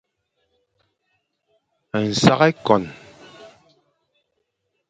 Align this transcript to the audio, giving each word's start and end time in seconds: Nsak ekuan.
Nsak 2.07 2.41
ekuan. 2.49 2.83